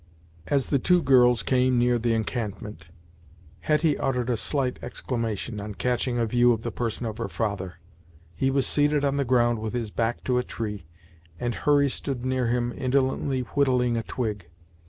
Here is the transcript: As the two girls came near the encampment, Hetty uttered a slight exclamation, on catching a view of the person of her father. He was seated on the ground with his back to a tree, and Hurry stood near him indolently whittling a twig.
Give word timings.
As 0.47 0.69
the 0.71 0.79
two 0.79 0.99
girls 1.03 1.43
came 1.43 1.77
near 1.77 1.99
the 1.99 2.13
encampment, 2.15 2.87
Hetty 3.59 3.99
uttered 3.99 4.31
a 4.31 4.35
slight 4.35 4.79
exclamation, 4.81 5.59
on 5.59 5.75
catching 5.75 6.17
a 6.17 6.25
view 6.25 6.51
of 6.53 6.63
the 6.63 6.71
person 6.71 7.05
of 7.05 7.19
her 7.19 7.27
father. 7.27 7.75
He 8.35 8.49
was 8.49 8.65
seated 8.65 9.05
on 9.05 9.17
the 9.17 9.25
ground 9.25 9.59
with 9.59 9.75
his 9.75 9.91
back 9.91 10.23
to 10.23 10.39
a 10.39 10.43
tree, 10.43 10.87
and 11.39 11.53
Hurry 11.53 11.87
stood 11.87 12.25
near 12.25 12.47
him 12.47 12.73
indolently 12.75 13.41
whittling 13.41 13.95
a 13.95 14.01
twig. 14.01 14.49